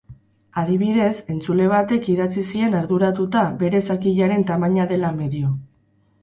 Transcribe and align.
Adibidez, 0.59 1.11
entzule 1.33 1.67
batek 1.73 2.07
idatzi 2.13 2.45
zien 2.53 2.77
arduratuta 2.79 3.45
bere 3.61 3.83
zakilaren 3.91 4.47
tamaina 4.53 4.89
dela 4.95 5.15
medio. 5.21 5.55